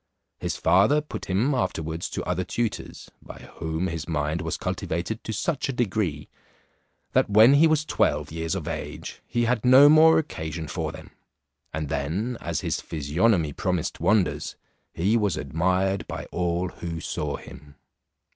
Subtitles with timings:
[0.39, 5.31] His father put him afterwards to other tutors, by whom his mind was cultivated to
[5.31, 6.27] such a degree,
[7.11, 11.11] that when he was twelve years of age he had no more occasion for them.
[11.71, 14.55] And then, as his physiognomy promised wonders,
[14.91, 17.75] he was admired by all who saw him.